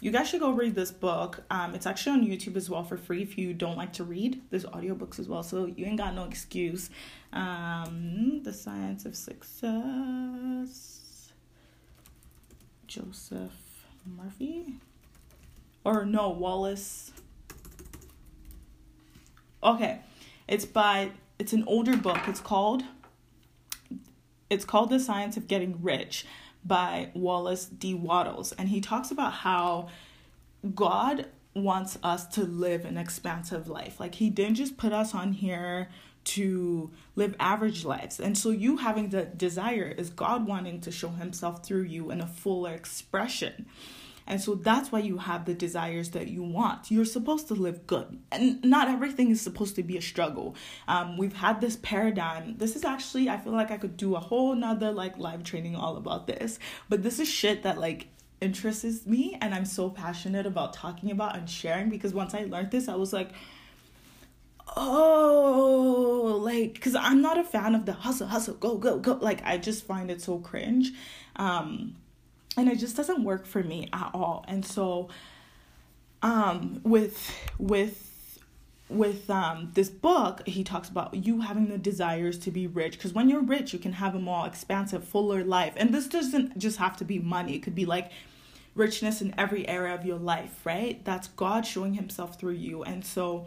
You 0.00 0.12
guys 0.12 0.28
should 0.28 0.42
go 0.42 0.52
read 0.52 0.76
this 0.76 0.92
book. 0.92 1.42
Um, 1.50 1.74
it's 1.74 1.86
actually 1.86 2.20
on 2.20 2.24
YouTube 2.24 2.54
as 2.54 2.70
well 2.70 2.84
for 2.84 2.96
free 2.96 3.20
if 3.20 3.36
you 3.36 3.52
don't 3.52 3.76
like 3.76 3.94
to 3.94 4.04
read. 4.04 4.42
There's 4.50 4.64
audiobooks 4.66 5.18
as 5.18 5.26
well, 5.26 5.42
so 5.42 5.66
you 5.66 5.86
ain't 5.86 5.98
got 5.98 6.14
no 6.14 6.22
excuse. 6.22 6.88
Um, 7.32 8.42
the 8.44 8.52
Science 8.52 9.06
of 9.06 9.16
Success. 9.16 11.05
Joseph 12.86 13.86
Murphy. 14.04 14.74
Or 15.84 16.04
no, 16.04 16.30
Wallace. 16.30 17.12
Okay. 19.62 20.00
It's 20.48 20.64
by 20.64 21.10
it's 21.38 21.52
an 21.52 21.64
older 21.66 21.96
book. 21.96 22.20
It's 22.26 22.40
called 22.40 22.84
it's 24.48 24.64
called 24.64 24.90
The 24.90 25.00
Science 25.00 25.36
of 25.36 25.48
Getting 25.48 25.82
Rich 25.82 26.24
by 26.64 27.10
Wallace 27.14 27.66
D. 27.66 27.94
Wattles. 27.94 28.52
And 28.52 28.68
he 28.68 28.80
talks 28.80 29.10
about 29.10 29.32
how 29.32 29.88
God 30.74 31.26
wants 31.54 31.98
us 32.02 32.26
to 32.28 32.42
live 32.42 32.84
an 32.84 32.96
expansive 32.96 33.68
life. 33.68 33.98
Like 33.98 34.16
he 34.16 34.30
didn't 34.30 34.56
just 34.56 34.76
put 34.76 34.92
us 34.92 35.14
on 35.14 35.32
here 35.32 35.88
to 36.26 36.90
live 37.14 37.34
average 37.40 37.84
lives. 37.84 38.20
And 38.20 38.36
so, 38.36 38.50
you 38.50 38.76
having 38.78 39.10
the 39.10 39.24
desire 39.24 39.94
is 39.96 40.10
God 40.10 40.46
wanting 40.46 40.80
to 40.82 40.92
show 40.92 41.08
Himself 41.08 41.64
through 41.64 41.84
you 41.84 42.10
in 42.10 42.20
a 42.20 42.26
fuller 42.26 42.72
expression. 42.72 43.66
And 44.26 44.40
so 44.40 44.56
that's 44.56 44.90
why 44.90 44.98
you 44.98 45.18
have 45.18 45.44
the 45.44 45.54
desires 45.54 46.10
that 46.10 46.26
you 46.28 46.42
want. 46.42 46.90
You're 46.90 47.04
supposed 47.04 47.46
to 47.48 47.54
live 47.54 47.86
good. 47.86 48.18
And 48.32 48.62
not 48.64 48.88
everything 48.88 49.30
is 49.30 49.40
supposed 49.40 49.76
to 49.76 49.82
be 49.82 49.96
a 49.96 50.02
struggle. 50.02 50.56
Um, 50.88 51.16
we've 51.16 51.32
had 51.32 51.60
this 51.60 51.76
paradigm. 51.76 52.56
This 52.58 52.74
is 52.74 52.84
actually, 52.84 53.28
I 53.28 53.38
feel 53.38 53.52
like 53.52 53.70
I 53.70 53.76
could 53.76 53.96
do 53.96 54.16
a 54.16 54.20
whole 54.20 54.54
nother 54.54 54.90
like 54.90 55.16
live 55.18 55.44
training 55.44 55.76
all 55.76 55.96
about 55.96 56.26
this. 56.26 56.58
But 56.88 57.02
this 57.04 57.20
is 57.20 57.28
shit 57.28 57.62
that 57.62 57.78
like 57.78 58.08
interests 58.40 59.06
me 59.06 59.38
and 59.40 59.54
I'm 59.54 59.64
so 59.64 59.88
passionate 59.88 60.44
about 60.44 60.74
talking 60.74 61.10
about 61.10 61.36
and 61.36 61.48
sharing 61.48 61.88
because 61.88 62.12
once 62.12 62.34
I 62.34 62.44
learned 62.44 62.72
this, 62.72 62.88
I 62.88 62.96
was 62.96 63.12
like, 63.12 63.30
oh 64.76 66.40
like 66.42 66.74
because 66.74 66.94
i'm 66.94 67.22
not 67.22 67.38
a 67.38 67.44
fan 67.44 67.74
of 67.74 67.86
the 67.86 67.92
hustle 67.92 68.26
hustle 68.26 68.54
go 68.54 68.76
go 68.76 68.98
go. 68.98 69.12
Like 69.14 69.42
i 69.44 69.56
just 69.58 69.84
find 69.84 70.10
it 70.10 70.20
so 70.20 70.38
cringe. 70.38 70.92
Um 71.36 71.96
and 72.56 72.68
it 72.68 72.78
just 72.78 72.96
doesn't 72.96 73.22
work 73.22 73.46
for 73.46 73.62
me 73.62 73.88
at 73.92 74.10
all. 74.14 74.44
And 74.48 74.64
so 74.64 75.08
um 76.22 76.80
with 76.82 77.34
with 77.58 78.38
with 78.88 79.28
um 79.30 79.70
this 79.74 79.90
book 79.90 80.46
he 80.46 80.64
talks 80.64 80.88
about 80.88 81.14
you 81.14 81.40
having 81.40 81.68
the 81.68 81.78
desires 81.78 82.38
to 82.40 82.50
be 82.50 82.66
rich. 82.66 82.92
Because 82.92 83.12
when 83.12 83.28
you're 83.28 83.42
rich 83.42 83.72
you 83.72 83.78
can 83.78 83.94
have 83.94 84.14
a 84.14 84.18
more 84.18 84.46
expansive 84.46 85.04
fuller 85.04 85.44
life. 85.44 85.74
And 85.76 85.94
this 85.94 86.06
doesn't 86.06 86.58
just 86.58 86.78
have 86.78 86.96
to 86.98 87.04
be 87.04 87.18
money. 87.18 87.54
It 87.54 87.62
could 87.62 87.74
be 87.74 87.86
like 87.86 88.10
richness 88.74 89.22
in 89.22 89.34
every 89.38 89.66
area 89.68 89.94
of 89.94 90.04
your 90.04 90.18
life 90.18 90.60
right? 90.64 91.04
That's 91.04 91.28
god 91.28 91.66
showing 91.66 91.94
himself 91.94 92.38
through 92.38 92.54
you. 92.54 92.82
And 92.82 93.04
so 93.04 93.46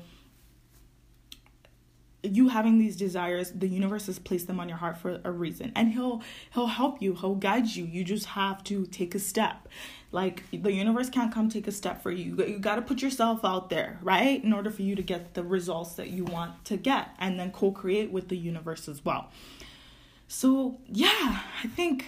you 2.22 2.50
having 2.50 2.80
these 2.80 2.98
desires 2.98 3.52
the 3.52 3.68
universe 3.68 4.08
has 4.08 4.20
placed 4.20 4.48
them 4.48 4.60
on 4.60 4.68
your 4.68 4.78
heart 4.78 4.98
for 4.98 5.22
a 5.24 5.32
reason. 5.32 5.72
And 5.76 5.94
he'll 5.94 6.22
he'll 6.54 6.68
help 6.68 7.02
you 7.02 7.16
he'll 7.16 7.36
guide 7.36 7.68
you. 7.68 7.86
You 7.86 8.04
just 8.04 8.28
have 8.28 8.64
to 8.66 8.86
take 8.88 9.16
a 9.16 9.20
step. 9.20 9.68
Like 10.12 10.44
the 10.52 10.72
universe 10.72 11.10
can't 11.10 11.34
come 11.34 11.50
take 11.50 11.68
a 11.68 11.72
step 11.72 12.02
for 12.02 12.12
you. 12.12 12.36
You 12.44 12.60
got 12.60 12.76
to 12.76 12.82
put 12.82 13.02
yourself 13.02 13.46
out 13.46 13.70
there 13.70 14.00
right? 14.02 14.44
In 14.44 14.54
order 14.54 14.70
for 14.72 14.82
you 14.82 14.96
to 14.96 15.04
get 15.04 15.34
the 15.34 15.44
results 15.44 15.94
that 15.94 16.10
you 16.10 16.26
want 16.26 16.66
to 16.66 16.78
get 16.78 17.10
and 17.20 17.40
then 17.40 17.52
co-create 17.52 18.12
with 18.12 18.28
the 18.30 18.38
universe 18.38 18.88
as 18.88 19.04
well. 19.04 19.32
So 20.28 20.78
yeah 20.88 21.42
i 21.64 21.68
think 21.68 22.06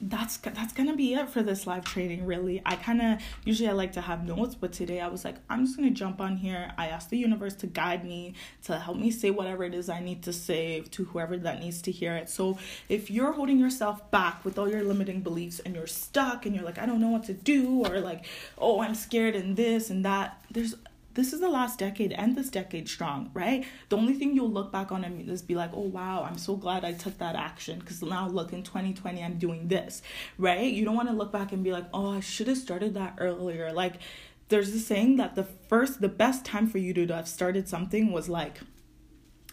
that's 0.00 0.36
that's 0.36 0.72
gonna 0.74 0.94
be 0.94 1.14
it 1.14 1.28
for 1.28 1.42
this 1.42 1.66
live 1.66 1.84
training 1.84 2.26
really. 2.26 2.60
I 2.66 2.76
kind 2.76 3.00
of 3.00 3.22
usually 3.44 3.68
i 3.68 3.72
like 3.72 3.92
to 3.92 4.00
have 4.00 4.24
notes 4.24 4.54
but 4.54 4.72
today 4.72 5.00
i 5.00 5.08
was 5.08 5.24
like 5.24 5.36
i'm 5.48 5.64
just 5.64 5.76
gonna 5.76 5.90
jump 5.90 6.20
on 6.20 6.36
here. 6.36 6.72
I 6.76 6.88
asked 6.88 7.10
the 7.10 7.18
universe 7.18 7.54
to 7.56 7.66
guide 7.66 8.04
me 8.04 8.34
to 8.64 8.78
help 8.78 8.98
me 8.98 9.10
say 9.10 9.30
whatever 9.30 9.64
it 9.64 9.74
is 9.74 9.88
i 9.88 10.00
need 10.00 10.22
to 10.24 10.32
say 10.32 10.80
to 10.90 11.04
whoever 11.04 11.36
that 11.38 11.60
needs 11.60 11.80
to 11.82 11.90
hear 11.90 12.14
it. 12.14 12.28
So 12.28 12.58
if 12.88 13.10
you're 13.10 13.32
holding 13.32 13.58
yourself 13.58 14.10
back 14.10 14.44
with 14.44 14.58
all 14.58 14.68
your 14.68 14.82
limiting 14.82 15.20
beliefs 15.20 15.60
and 15.60 15.74
you're 15.74 15.86
stuck 15.86 16.46
and 16.46 16.54
you're 16.54 16.64
like 16.64 16.78
i 16.78 16.86
don't 16.86 17.00
know 17.00 17.08
what 17.10 17.24
to 17.24 17.32
do 17.32 17.86
or 17.86 18.00
like 18.00 18.26
oh 18.58 18.80
i'm 18.80 18.94
scared 18.94 19.34
and 19.34 19.56
this 19.56 19.90
and 19.90 20.04
that 20.04 20.44
there's 20.50 20.74
this 21.16 21.32
is 21.32 21.40
the 21.40 21.48
last 21.48 21.78
decade 21.78 22.12
and 22.12 22.36
this 22.36 22.50
decade 22.50 22.88
strong, 22.88 23.30
right? 23.32 23.64
The 23.88 23.96
only 23.96 24.12
thing 24.12 24.36
you'll 24.36 24.50
look 24.50 24.70
back 24.70 24.92
on 24.92 25.02
and 25.02 25.28
is 25.28 25.42
be 25.42 25.54
like, 25.54 25.70
oh 25.72 25.80
wow, 25.80 26.22
I'm 26.28 26.36
so 26.36 26.56
glad 26.56 26.84
I 26.84 26.92
took 26.92 27.18
that 27.18 27.34
action 27.34 27.78
because 27.80 28.02
now 28.02 28.28
look 28.28 28.52
in 28.52 28.62
2020 28.62 29.24
I'm 29.24 29.38
doing 29.38 29.68
this, 29.68 30.02
right? 30.36 30.70
You 30.70 30.84
don't 30.84 30.94
want 30.94 31.08
to 31.08 31.14
look 31.14 31.32
back 31.32 31.52
and 31.52 31.64
be 31.64 31.72
like, 31.72 31.86
oh, 31.94 32.10
I 32.16 32.20
should 32.20 32.48
have 32.48 32.58
started 32.58 32.94
that 32.94 33.14
earlier. 33.18 33.72
Like 33.72 33.94
there's 34.48 34.68
a 34.74 34.78
saying 34.78 35.16
that 35.16 35.34
the 35.34 35.44
first, 35.44 36.02
the 36.02 36.08
best 36.08 36.44
time 36.44 36.66
for 36.66 36.78
you 36.78 36.92
to 36.92 37.06
have 37.14 37.28
started 37.28 37.66
something 37.66 38.12
was 38.12 38.28
like 38.28 38.60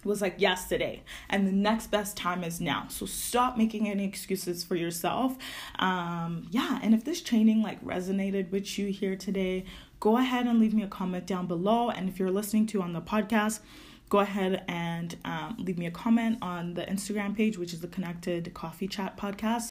was 0.06 0.22
like 0.22 0.36
yesterday 0.38 1.02
and 1.30 1.48
the 1.48 1.52
next 1.52 1.88
best 1.88 2.18
time 2.18 2.44
is 2.44 2.60
now 2.60 2.86
so 2.90 3.06
stop 3.06 3.58
making 3.58 3.88
any 3.88 4.04
excuses 4.04 4.62
for 4.62 4.76
yourself 4.76 5.38
um 5.80 6.46
yeah 6.52 6.78
and 6.84 6.94
if 6.94 7.06
this 7.06 7.22
training 7.22 7.62
like 7.62 7.82
resonated 7.86 8.52
with 8.52 8.78
you 8.78 8.88
here 8.88 9.16
today 9.16 9.64
go 10.04 10.18
ahead 10.18 10.48
and 10.48 10.60
leave 10.60 10.74
me 10.74 10.84
a 10.84 10.88
comment 10.88 11.26
down 11.26 11.48
below. 11.48 11.90
And 11.90 12.10
if 12.10 12.20
you're 12.20 12.30
listening 12.30 12.68
to 12.68 12.82
on 12.82 12.92
the 12.92 13.00
podcast, 13.00 13.62
go 14.10 14.20
ahead 14.20 14.66
and 14.68 15.16
um, 15.24 15.56
leave 15.58 15.78
me 15.78 15.86
a 15.86 15.92
comment 15.92 16.40
on 16.42 16.74
the 16.74 16.82
Instagram 16.82 17.34
page, 17.34 17.58
which 17.58 17.72
is 17.72 17.80
the 17.80 17.88
Connected 17.88 18.54
Coffee 18.54 18.90
Chat 18.90 19.16
Podcast. 19.16 19.70